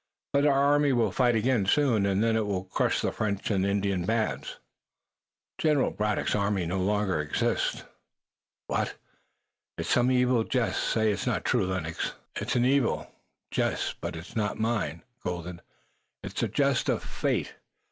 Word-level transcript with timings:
But 0.33 0.47
our 0.47 0.59
army 0.59 0.93
will 0.93 1.11
fight 1.11 1.35
again 1.35 1.67
soon, 1.67 2.07
and 2.07 2.23
then 2.23 2.35
it 2.35 2.47
will 2.47 2.63
crush 2.63 3.01
the 3.01 3.11
French 3.11 3.51
and 3.51 3.63
Indian 3.63 4.03
bands!" 4.03 4.57
"General 5.59 5.91
Braddock's 5.91 6.33
army 6.33 6.63
exists 6.63 6.73
no 6.75 6.83
longer." 6.83 7.31
"What? 8.65 8.95
It's 9.77 9.89
some 9.89 10.09
evil 10.09 10.43
jest. 10.43 10.81
Say 10.85 11.11
it's 11.11 11.27
not 11.27 11.45
true, 11.45 11.67
Lennox!" 11.67 12.13
"It's 12.35 12.55
an 12.55 12.65
evil 12.65 13.11
jest, 13.51 14.01
but 14.01 14.15
it's 14.15 14.35
not 14.35 14.57
mine, 14.57 15.03
Colden. 15.23 15.61
It's 16.23 16.41
the 16.41 16.47
jest 16.47 16.89
of 16.89 17.03
fate. 17.03 17.53